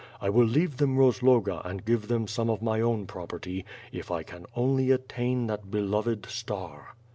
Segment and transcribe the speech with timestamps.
[0.19, 4.23] I will leave them Rozloga and give them some of my own property, if I
[4.23, 6.95] can only attain that beloved star.